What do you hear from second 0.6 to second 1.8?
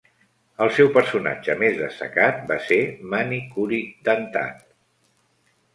El seu personatge més